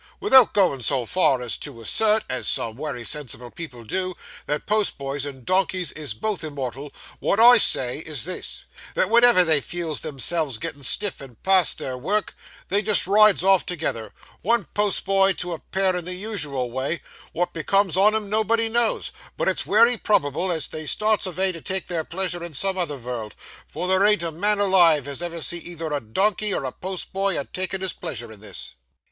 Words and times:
'Without 0.19 0.51
goin' 0.55 0.81
so 0.81 1.05
far 1.05 1.43
as 1.43 1.57
to 1.57 1.79
as 1.79 1.87
sert, 1.87 2.23
as 2.27 2.47
some 2.47 2.75
wery 2.75 3.03
sensible 3.05 3.51
people 3.51 3.83
do, 3.83 4.15
that 4.47 4.65
postboys 4.65 5.27
and 5.27 5.45
donkeys 5.45 5.91
is 5.91 6.15
both 6.15 6.43
immortal, 6.43 6.91
wot 7.19 7.39
I 7.39 7.59
say 7.59 7.99
is 7.99 8.23
this: 8.23 8.63
that 8.95 9.11
wenever 9.11 9.43
they 9.43 9.61
feels 9.61 10.01
theirselves 10.01 10.57
gettin' 10.57 10.81
stiff 10.81 11.21
and 11.21 11.39
past 11.43 11.77
their 11.77 11.99
work, 11.99 12.35
they 12.69 12.81
just 12.81 13.05
rides 13.05 13.43
off 13.43 13.63
together, 13.63 14.11
wun 14.41 14.65
postboy 14.73 15.33
to 15.33 15.53
a 15.53 15.59
pair 15.59 15.95
in 15.95 16.05
the 16.05 16.15
usual 16.15 16.71
way; 16.71 17.03
wot 17.31 17.53
becomes 17.53 17.95
on 17.95 18.15
'em 18.15 18.27
nobody 18.27 18.67
knows, 18.69 19.11
but 19.37 19.47
it's 19.47 19.67
wery 19.67 19.97
probable 19.97 20.51
as 20.51 20.67
they 20.69 20.87
starts 20.87 21.27
avay 21.27 21.51
to 21.51 21.61
take 21.61 21.85
their 21.85 22.03
pleasure 22.03 22.43
in 22.43 22.55
some 22.55 22.75
other 22.75 22.97
vorld, 22.97 23.33
for 23.67 23.87
there 23.87 24.03
ain't 24.03 24.23
a 24.23 24.31
man 24.31 24.57
alive 24.57 25.07
as 25.07 25.21
ever 25.21 25.39
see 25.41 25.59
either 25.59 25.93
a 25.93 25.99
donkey 26.01 26.51
or 26.55 26.65
a 26.65 26.71
postboy 26.71 27.39
a 27.39 27.43
takin' 27.45 27.81
his 27.81 27.93
pleasure 27.93 28.31
in 28.31 28.39
this! 28.39 28.73